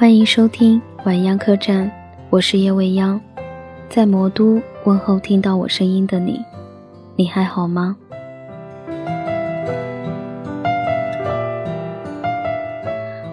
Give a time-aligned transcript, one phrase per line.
[0.00, 1.90] 欢迎收听晚央客栈，
[2.30, 3.20] 我是叶未央，
[3.88, 6.40] 在魔都问候听到我声音的你，
[7.16, 7.96] 你还好吗？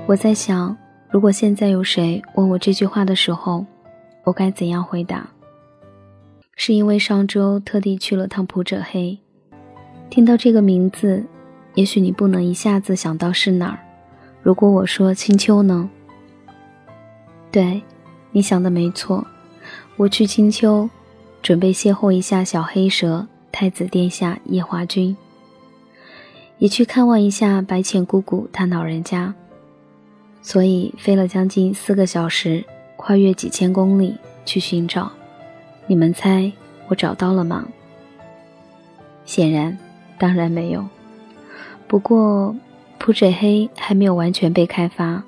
[0.08, 0.76] 我在想，
[1.12, 3.64] 如果现在有谁问我这句话的时候，
[4.24, 5.30] 我该怎样回答？
[6.56, 9.20] 是因为上周特地去了趟普者黑，
[10.10, 11.24] 听到这个名字，
[11.76, 13.78] 也许你不能一下子想到是哪儿。
[14.42, 15.88] 如果我说青丘呢？
[17.56, 17.82] 对，
[18.34, 19.26] 你想的没错，
[19.96, 20.90] 我去青丘，
[21.42, 25.16] 准备邂逅一下小黑蛇太子殿下夜华君，
[26.58, 29.34] 也去看望一下白浅姑姑她老人家，
[30.42, 32.62] 所以飞了将近四个小时，
[32.98, 35.10] 跨越几千公里去寻找。
[35.88, 36.52] 你们猜
[36.90, 37.66] 我找到了吗？
[39.26, 39.78] 显然，
[40.18, 40.86] 当然没有。
[41.88, 42.54] 不过，
[42.98, 45.24] 普者黑还没有完全被开发，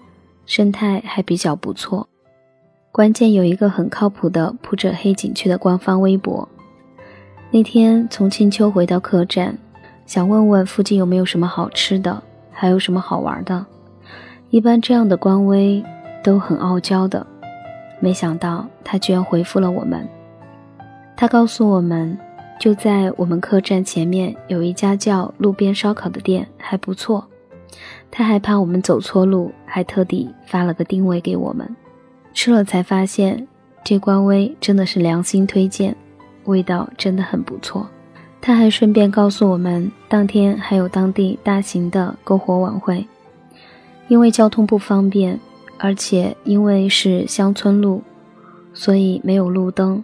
[0.45, 2.06] 生态还比较不错。
[2.98, 6.50] 关键有一个很靠谱的普者黑景区的官方微博。
[7.52, 9.56] 那天从青丘回到客栈，
[10.08, 13.64] 想问问附近有没有什么好吃的，还有什么好玩的。
[14.50, 15.86] 一般这样的官微
[16.23, 17.23] 都很傲娇的，
[18.00, 20.09] 没想到他居然回复了我们。
[21.16, 22.18] 他告诉我们，
[22.59, 27.28] 就在我们客栈前面有一家叫路边烧烤的店，还不错。
[28.09, 31.75] 他还怕我们走错路，还特地发了个定位给我们。
[32.38, 33.47] 吃了才发现，
[33.83, 35.95] 这官微真的是良心推荐，
[36.45, 37.88] 味道真的很不错。
[38.39, 43.03] 他还顺便告诉我们，当天还有当地大型的篝火晚会。
[44.07, 45.39] 因为交通不方便，
[45.79, 48.03] 而且因为是乡村路，
[48.72, 50.03] 所以没有路灯。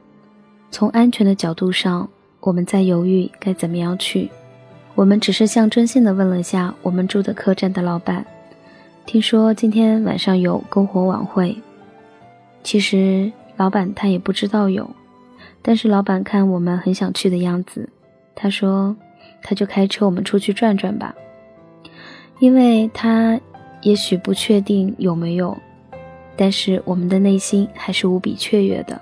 [0.72, 2.10] 从安全的角度上，
[2.40, 4.32] 我们在犹豫该怎么样去。
[4.96, 8.26] 我们只是象征性的问了下我们住的客栈的老板，
[9.06, 11.56] 听说今天晚上有篝火晚会。
[12.64, 14.90] 其实老板他也不知道有，
[15.62, 17.90] 但是老板看我们很想去的样子，
[18.34, 18.96] 他说
[19.42, 21.14] 他就开车我们出去转转吧，
[22.40, 23.40] 因为他
[23.82, 25.58] 也许不确定有没有，
[26.36, 29.00] 但是我们的内心还是无比雀跃的。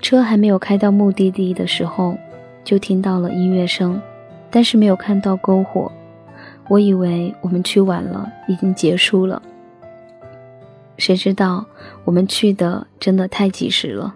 [0.00, 2.16] 车还没有开到目的地的时候，
[2.64, 4.00] 就听到了音乐声，
[4.50, 5.92] 但是没有看到篝火，
[6.68, 9.40] 我以为我们去晚了，已经结束了。
[10.96, 11.64] 谁知道
[12.04, 14.14] 我们去的真的太及时了，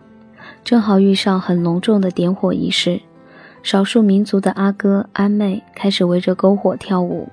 [0.63, 3.01] 正好遇上很隆重的点火仪式，
[3.63, 7.29] 少数民族的阿哥阿妹开始围着篝火跳舞，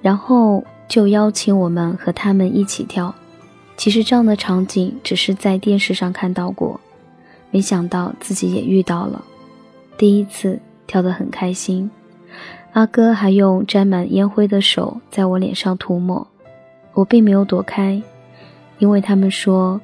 [0.00, 3.14] 然后就邀请我们和他们一起跳。
[3.76, 6.80] 其实这样的场景只是在电视上看到过，
[7.50, 9.24] 没想到自己也遇到了，
[9.96, 11.90] 第一次跳得很开心。
[12.72, 16.26] 阿哥还用沾满烟灰的手在我脸上涂抹，
[16.94, 18.00] 我并没有躲开。
[18.78, 19.80] 因为他们说，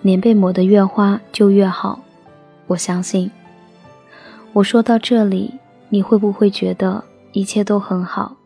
[0.00, 2.00] 脸被抹得越花就越好，
[2.66, 3.30] 我相信。
[4.52, 5.54] 我说到这里，
[5.88, 7.02] 你会不会觉得
[7.32, 8.36] 一切都很好？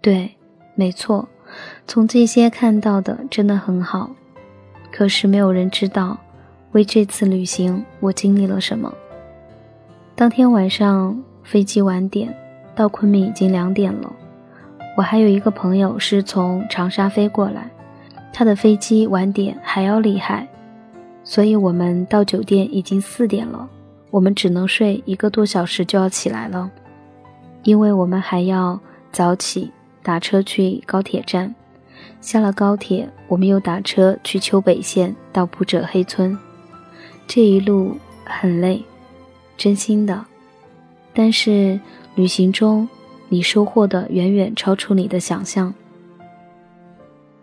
[0.00, 0.34] 对，
[0.74, 1.28] 没错，
[1.86, 4.10] 从这些看到的真的很好。
[4.92, 6.16] 可是没有人知道，
[6.72, 8.92] 为这次旅行我经历了什么。
[10.14, 12.32] 当天晚上飞机晚点，
[12.76, 14.12] 到昆明已经两点了。
[14.96, 17.68] 我还有一个朋友是从长沙飞过来。
[18.36, 20.48] 他的飞机晚点还要厉害，
[21.22, 23.70] 所以我们到酒店已经四点了，
[24.10, 26.68] 我们只能睡一个多小时就要起来了，
[27.62, 28.80] 因为我们还要
[29.12, 29.70] 早起
[30.02, 31.54] 打车去高铁站，
[32.20, 36.36] 下了高铁我们又打车去丘北县到普者黑村，
[37.28, 38.82] 这一路很累，
[39.56, 40.24] 真心的，
[41.14, 41.78] 但是
[42.16, 42.88] 旅行中
[43.28, 45.72] 你收获的远远超出你的想象。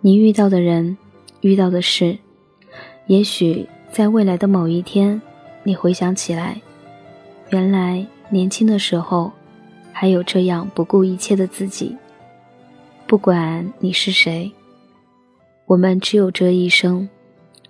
[0.04, 0.98] 你遇到的人，
[1.42, 2.18] 遇到的事，
[3.06, 5.22] 也许在未来的某一天，
[5.62, 6.60] 你回想起来，
[7.52, 9.32] 原来年轻的时候，
[9.94, 11.96] 还有这样不顾一切的自己。
[13.06, 14.52] 不管你是谁，
[15.68, 17.08] 我们只有这一生，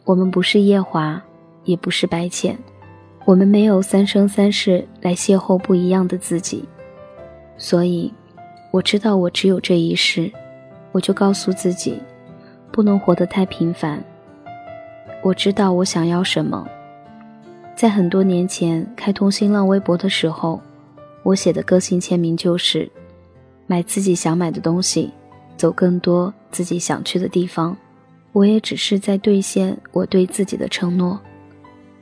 [0.06, 1.22] 我们不是夜华，
[1.66, 2.58] 也不是白浅，
[3.26, 6.64] 我们没有三生三世来邂逅不一样的自己。
[7.58, 8.10] 所以，
[8.72, 10.32] 我知道我只有这一世，
[10.94, 12.00] 我就告诉自己。
[12.72, 14.04] 不能活得太平凡。
[15.22, 16.68] 我知道我想要什么。
[17.76, 20.60] 在很多年前开通新浪微博的时候，
[21.24, 22.90] 我写的个性签名就是
[23.68, 25.12] “买自己想买的东西，
[25.58, 27.76] 走更多自己想去的地方”。
[28.34, 31.20] 我也只是在兑现我对自己的承诺。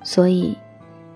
[0.04, 0.56] 所以，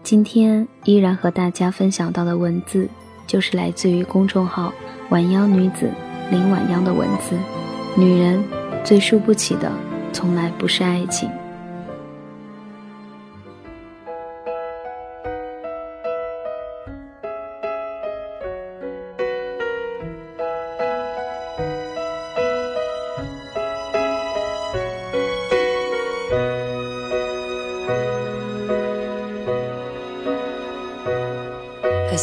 [0.01, 2.89] 今天依然和大家分享到的文字，
[3.27, 4.73] 就是来自于公众号
[5.09, 5.89] “晚央女子”
[6.31, 7.37] 林晚央的文字。
[7.95, 8.43] 女人。
[8.83, 9.71] 最输不起的
[10.11, 11.29] 从来不是爱情。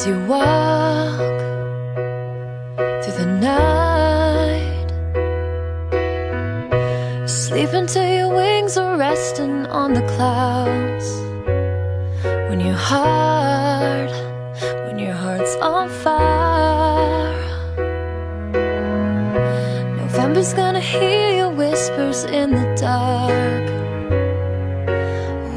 [0.00, 0.89] as you walk
[9.30, 11.06] resting on the clouds.
[12.48, 14.10] When your heart,
[14.86, 17.36] when your heart's on fire.
[19.98, 23.66] November's gonna hear your whispers in the dark.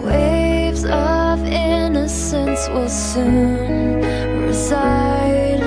[0.06, 4.02] Waves of innocence will soon
[4.46, 5.64] reside.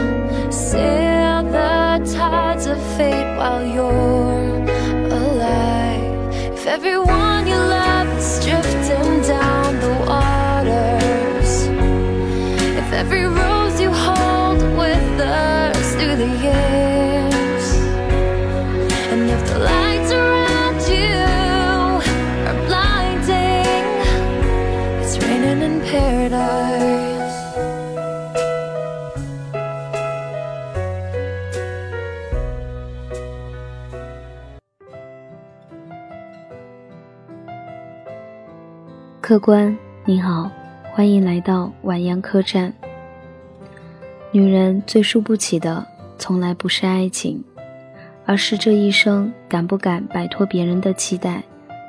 [0.52, 4.62] Sail the tides of fate while you're
[5.20, 6.34] alive.
[6.54, 7.25] If everyone
[39.26, 40.48] 客官，你好，
[40.92, 42.72] 欢迎来到晚阳客栈。
[44.30, 45.84] 女人最输不起的，
[46.16, 47.42] 从来不是爱情，
[48.24, 51.42] 而是这一生敢不敢摆脱别人的期待，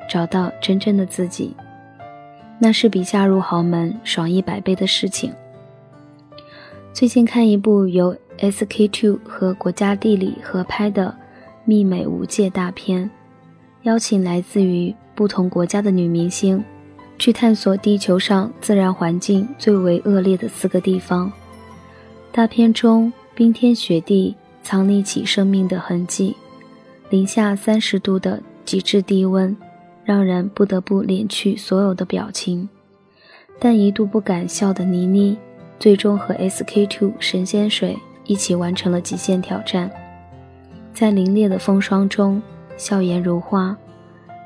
[0.09, 1.55] 找到真正的自己。
[2.57, 5.31] 那是比嫁入豪门爽一百倍的事情。
[6.91, 11.15] 最近看一部由 SK Two 和国家地理合拍的
[11.67, 13.07] 媲美无界大片，
[13.83, 16.65] 邀请来自于不同国家的女明星。
[17.17, 21.31] 去探索地球上自然环境最为恶劣的四个地方。
[22.31, 26.35] 大片中冰天雪地，藏匿起生命的痕迹；
[27.09, 29.55] 零下三十度的极致低温，
[30.03, 32.69] 让人不得不敛去所有的表情。
[33.59, 35.35] 但一度不敢笑的倪妮，
[35.79, 39.89] 最终和 SK two 神仙水一起完成了极限挑战，
[40.93, 42.41] 在凛冽的风霜中
[42.77, 43.75] 笑颜如花。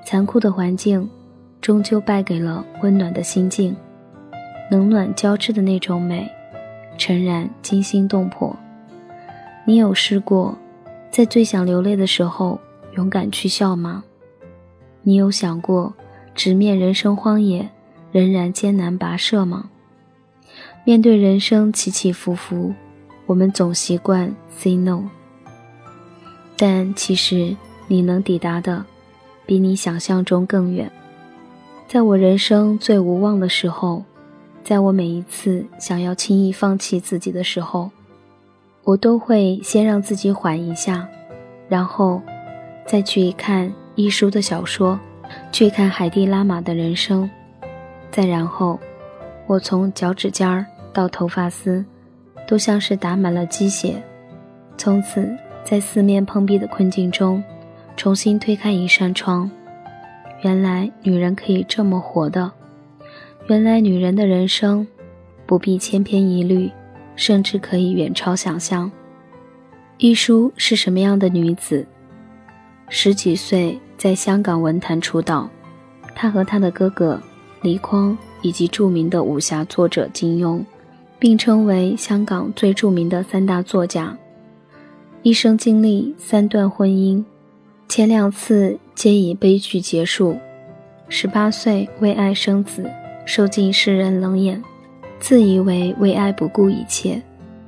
[0.06, 1.08] 残酷的环境。
[1.62, 3.76] 终究败给了温暖的心境，
[4.72, 6.28] 冷暖交织的那种美，
[6.98, 8.56] 诚然惊心动魄。
[9.64, 10.58] 你有试过，
[11.12, 12.60] 在最想流泪的时候
[12.96, 14.04] 勇敢去笑吗？
[15.04, 15.94] 你有想过，
[16.34, 17.70] 直面人生荒野，
[18.12, 19.70] 仍然艰难跋涉吗？
[20.84, 22.74] 面对人生起起伏伏，
[23.28, 25.04] 我们总习惯 say no，
[26.58, 27.56] 但其实
[27.86, 28.84] 你能抵达的，
[29.46, 30.92] 比你想象中更远。
[31.92, 34.02] 在我人生最无望的时候，
[34.64, 37.92] 在我每一次想要轻易放弃自己的时候，
[38.86, 41.06] 我都会先让自己缓一下，
[41.68, 42.22] 然后
[42.86, 44.98] 再去看一书的小说，
[45.52, 47.30] 去看海蒂拉玛的人生，
[48.10, 48.80] 再然后，
[49.46, 51.84] 我从脚趾尖儿到头发丝，
[52.48, 54.02] 都像是打满了鸡血，
[54.78, 55.30] 从此
[55.66, 57.44] 在四面碰壁的困境中，
[57.98, 59.52] 重新推开一扇窗。
[60.44, 62.52] 原来女人可以这么活的，
[63.48, 64.86] 原来女人的人生
[65.46, 66.70] 不必千篇一律，
[67.16, 68.92] 甚至可以远超想象。
[69.98, 71.86] 一书是什么样的女子？
[72.90, 75.48] 十几岁在香港文坛出道，
[76.16, 77.22] 她和她的哥哥
[77.62, 80.64] 倪匡以及著名的武侠作者金庸，
[81.20, 84.18] 并称为香港最著名的三大作家。
[85.22, 87.24] 一生经历三段婚姻。
[87.92, 90.38] 前两次皆以悲剧结束。
[91.10, 92.90] 十八岁为爱生子，
[93.26, 94.64] 受尽世人冷眼，
[95.20, 97.22] 自以为为爱不顾一切，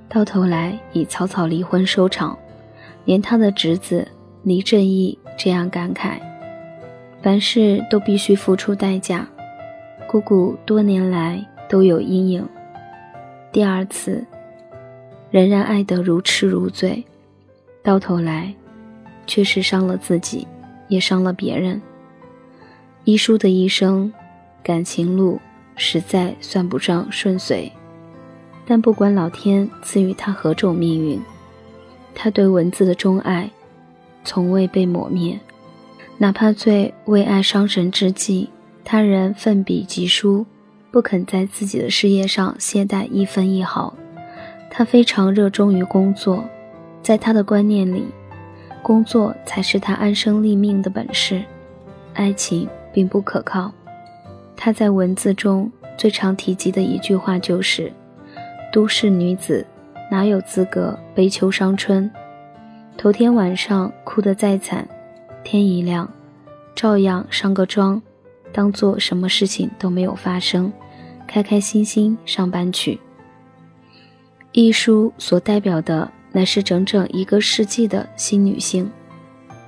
[0.08, 2.39] 到头来以草草离婚收场。
[3.03, 4.08] 连他的侄子
[4.44, 6.13] 黎正义这样感慨：
[7.22, 9.27] 凡事都必须付出代价，
[10.08, 12.48] 姑姑多年来都有阴影。
[13.51, 14.25] 第二次，
[15.32, 17.03] 仍然爱得如痴如醉，
[17.84, 18.53] 到头来。
[19.25, 20.48] 却是伤了自己，
[20.88, 21.82] 也伤了别人。
[23.03, 24.12] 一书的一生，
[24.63, 25.39] 感情路
[25.75, 27.72] 实在算不上顺遂，
[28.65, 31.22] 但不管老天赐予他何种命运，
[32.15, 33.50] 他对文字的钟爱，
[34.24, 35.39] 从未被抹灭。
[36.18, 38.50] 哪怕最为爱伤神之际，
[38.86, 40.46] 他仍奋笔疾书，
[40.92, 43.94] 不肯在自己的事业上懈怠一分一毫。
[44.70, 46.44] 他非常热衷于工作，
[47.01, 48.06] 在他的观念里。
[48.84, 51.42] 工作才是他安身立命的本事，
[52.13, 53.72] 爱情并不可靠。
[54.56, 57.92] 他在文字中最常提及的一句话就是
[58.72, 59.66] ：“都市女子
[60.12, 62.12] 哪有资格悲秋伤春？
[62.98, 64.88] 头天晚上哭得再惨，
[65.44, 66.08] 天一亮，
[66.75, 68.02] 照样上个妆，
[68.52, 70.72] 当做什么事情都没有发生，
[71.25, 73.00] 开开心心上班去。”
[74.52, 78.92] 一书所代表的乃是整整一个世纪的新女性，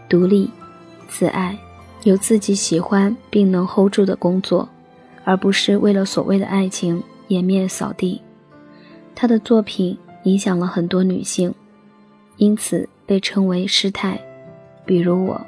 [0.10, 0.50] 独立、
[1.08, 1.58] 自爱，
[2.04, 4.68] 有自己喜欢并能 hold 住的工作，
[5.24, 8.20] 而不是为了所谓的爱情颜面扫地。
[9.14, 11.54] 她的作品影响了很多女性，
[12.38, 14.20] 因此被称为师太。
[14.86, 15.40] 比如我，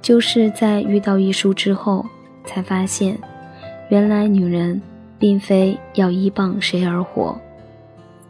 [0.00, 2.04] 就是在遇到一书之后，
[2.44, 3.18] 才发现，
[3.88, 4.80] 原来女人
[5.18, 7.38] 并非要依傍谁而活。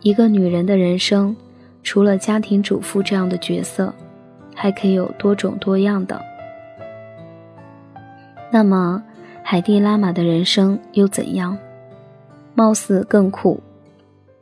[0.02, 1.37] 一个女人的人生，
[1.88, 3.90] 除了家庭主妇这样的角色，
[4.54, 6.23] 还可以有多种多样的。
[8.52, 9.02] 那么，
[9.42, 11.57] 海蒂拉玛的人生又怎样？
[12.54, 13.59] 貌似更酷。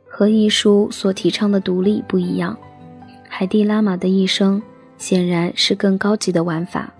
[0.05, 2.57] 和一书所提倡的独立不一样，
[3.29, 4.61] 海蒂拉玛的一生
[4.97, 6.91] 显然是更高级的玩法。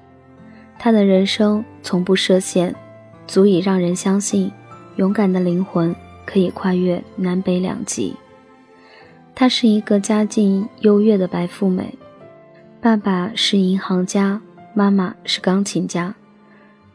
[0.80, 2.74] 她的人生从不设限，
[3.28, 4.50] 足以让人相信，
[4.96, 5.94] 勇敢的灵魂
[6.26, 8.16] 可以跨越南北两极。
[9.40, 11.94] 她是一个家境优越的白富美，
[12.82, 14.42] 爸爸是银行家，
[14.74, 16.12] 妈妈是钢琴家，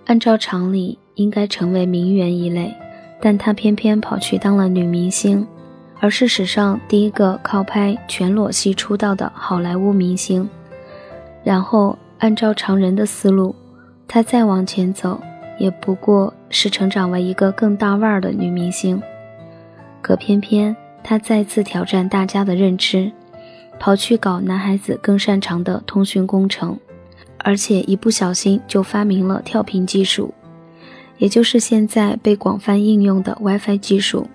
[0.06, 2.74] 按照常理应该成为名媛一类，
[3.20, 5.46] 但她偏偏跑去当了女明星，
[6.00, 10.50] 而是史上第一个靠拍全裸戏出道的好莱坞明星。
[11.44, 13.54] 然后按照常人的思路，
[14.08, 15.20] 她再往前走，
[15.60, 19.00] 也不过是成长为一个更大腕儿的女明星，
[20.02, 20.76] 可偏偏。
[21.12, 23.12] 他再次挑战大家的认知，
[23.78, 26.74] 跑去搞男孩子更擅长的通讯工程，
[27.36, 30.32] 而且一不小心就发明了跳频技术，
[31.18, 34.26] 也就是现在被广泛应用的 WiFi 技术，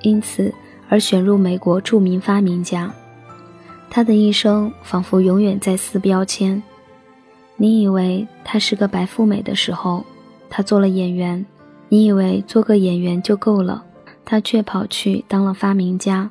[0.00, 0.50] 因此
[0.88, 2.90] 而选入美国著名发明家。
[3.90, 6.62] 他的一生仿佛永远在撕标签。
[7.58, 10.02] 你以为他是个白富美的时候，
[10.48, 11.44] 他做了演员；
[11.90, 13.84] 你以为做个演员就够了。
[14.30, 16.28] 他却跑去当了发明家，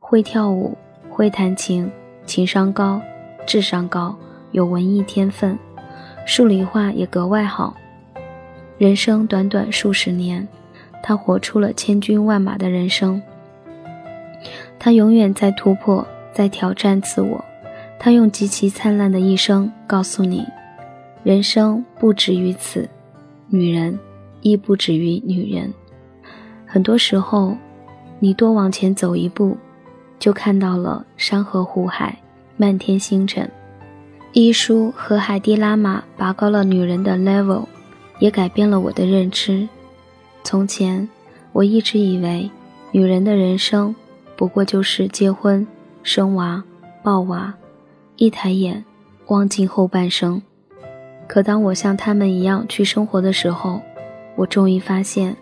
[0.00, 0.76] 会跳舞，
[1.08, 1.88] 会弹琴，
[2.26, 3.00] 情商高，
[3.46, 4.18] 智商高，
[4.50, 5.56] 有文艺天分，
[6.26, 7.76] 数理化也格外好。
[8.76, 10.48] 人生短短数十年，
[11.00, 13.22] 他活出了千军万马的人生。
[14.76, 17.44] 他永远在突破，在挑战自我。
[18.00, 20.44] 他用极其灿烂的一生告诉你：
[21.22, 22.88] 人生不止于此，
[23.46, 23.96] 女人
[24.40, 25.72] 亦不止于女人。
[26.70, 27.56] 很多时候，
[28.18, 29.56] 你多往前走一步，
[30.18, 32.14] 就看到了山河湖海、
[32.58, 33.50] 漫天星辰。
[34.34, 37.64] 一书和海蒂拉玛拔高了女人的 level，
[38.18, 39.66] 也改变了我的认知。
[40.44, 41.08] 从前，
[41.52, 42.50] 我一直以为
[42.92, 43.96] 女人的人生
[44.36, 45.66] 不过就是结婚、
[46.02, 46.62] 生娃、
[47.02, 47.54] 抱娃，
[48.16, 48.84] 一抬眼
[49.28, 50.42] 忘尽后半生。
[51.26, 53.80] 可当我像他们一样去生活的时候，
[54.36, 55.34] 我终于发现。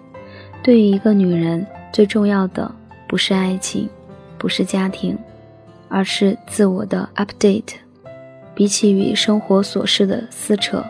[0.62, 2.70] 对于一个女人，最重要的
[3.08, 3.88] 不是爱情，
[4.36, 5.16] 不是家庭，
[5.88, 7.75] 而是自我的 update。
[8.54, 10.84] 比起与生活琐事的撕扯，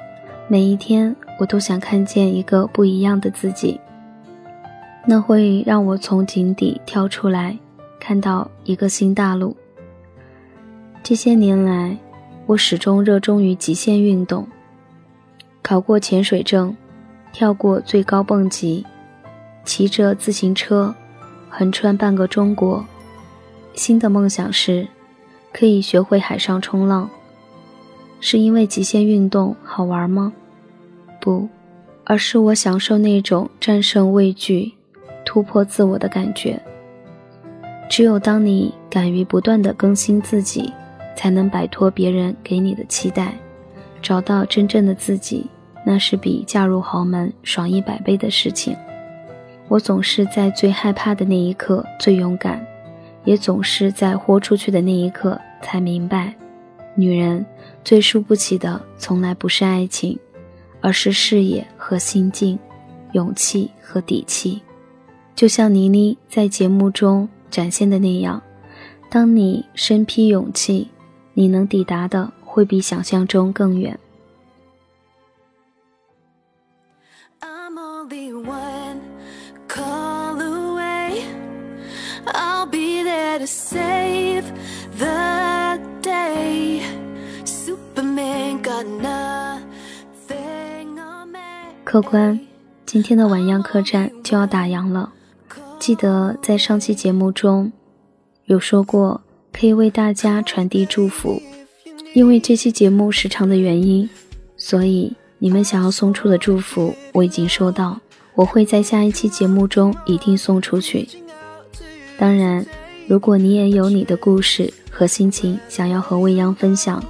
[0.48, 3.80] 每一天我都想看见一个不一样的自己。
[5.04, 7.58] 那会让我从井底跳出来，
[8.00, 9.56] 看到一个新大陆。
[11.02, 11.96] 这些年来，
[12.46, 14.46] 我始终热衷于极限运动，
[15.62, 16.76] 考过潜水证，
[17.32, 18.86] 跳过最高蹦极。
[19.66, 20.94] 骑着自行车
[21.50, 22.82] 横穿半个中国，
[23.74, 24.86] 新的梦想是
[25.52, 27.10] 可以学会海上冲浪。
[28.20, 30.32] 是因为极限运动好玩吗？
[31.20, 31.46] 不，
[32.04, 34.72] 而是我享受那种战胜畏惧、
[35.24, 36.58] 突破自我的感觉。
[37.90, 40.72] 只有当你敢于不断的更新自己，
[41.16, 43.34] 才能摆脱别人给你的期待，
[44.00, 45.46] 找到真正的自己。
[45.84, 48.76] 那是比嫁入豪门爽一百倍的事情。
[49.68, 52.64] 我总是在最害怕的那一刻最勇敢，
[53.24, 56.32] 也总是在豁出去的那一刻才明白，
[56.94, 57.44] 女人
[57.82, 60.16] 最输不起的从来不是爱情，
[60.80, 62.56] 而是视野和心境，
[63.12, 64.62] 勇气和底气。
[65.34, 68.40] 就像倪妮在节目中展现的那样，
[69.10, 70.88] 当你身披勇气，
[71.34, 73.98] 你能抵达的会比想象中更远。
[83.38, 84.44] To save
[84.98, 86.82] the day.
[87.44, 89.68] Superman got nothing
[90.98, 91.32] on.
[91.32, 91.38] me.
[91.84, 92.40] 客官，
[92.84, 95.12] 今天的晚样客栈就要打烊了。
[95.78, 97.70] 记得在上期节目中
[98.46, 99.20] 有说过，
[99.52, 101.42] 可以为大家传递祝福。
[102.14, 104.08] 因为这期节目时长的原因，
[104.56, 108.00] 所以你们想要送出的祝福我已经收到，
[108.34, 111.06] 我会在下一期节目中一定送出去。
[112.18, 112.64] 当然，
[113.08, 117.02] 如果你也有你的故事和心情想要和未央分享，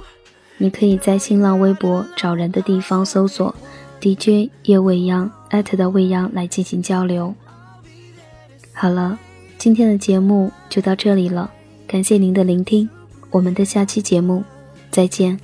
[0.57, 3.53] 你可以在新浪微博找人的地方搜索
[3.99, 7.33] DJ 叶未央艾特的未央来进行交流。
[8.73, 9.17] 好了，
[9.57, 11.49] 今天的节目就到这里了，
[11.87, 12.87] 感谢您的聆听，
[13.31, 14.43] 我们的下期节目
[14.91, 15.39] 再见。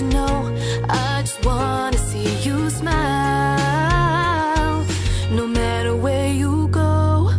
[0.00, 0.56] you know
[0.88, 2.86] I just wanna see you smile.
[5.30, 7.30] No matter where you go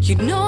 [0.00, 0.39] You know